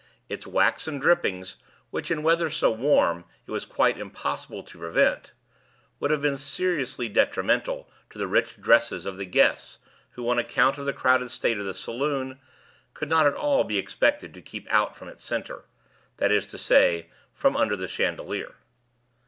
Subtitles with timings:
[0.29, 1.57] Its waxen drippings
[1.91, 5.31] (which, in weather so warm, it was quite impossible to prevent)
[5.99, 9.77] would have been seriously detrimental to the rich dresses of the guests,
[10.13, 12.39] who, on account of the crowded state of the saloon,
[12.95, 15.65] could not all be expected to keep from out its centre;
[16.17, 18.55] that is to say, from under the chandelier.